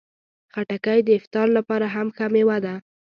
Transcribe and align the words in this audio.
خټکی 0.53 0.99
د 1.05 1.09
افطار 1.19 1.47
لپاره 1.57 1.85
هم 1.95 2.07
ښه 2.15 2.25
مېوه 2.33 2.57
ده. 2.65 2.73